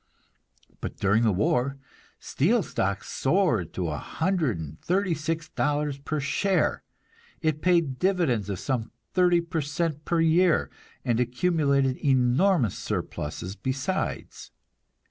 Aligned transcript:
But 0.79 0.97
during 0.97 1.21
the 1.21 1.31
war, 1.31 1.77
steel 2.19 2.63
stock 2.63 3.03
soared 3.03 3.71
to 3.73 3.89
a 3.89 3.99
hundred 3.99 4.57
and 4.57 4.81
thirty 4.81 5.13
six 5.13 5.49
dollars 5.49 5.99
per 5.99 6.19
share; 6.19 6.81
it 7.39 7.61
paid 7.61 7.99
dividends 7.99 8.49
of 8.49 8.57
some 8.57 8.89
thirty 9.13 9.41
per 9.41 9.61
cent 9.61 10.03
per 10.03 10.19
year, 10.19 10.71
and 11.05 11.19
accumulated 11.19 11.97
enormous 12.03 12.75
surpluses 12.75 13.55
besides. 13.55 14.49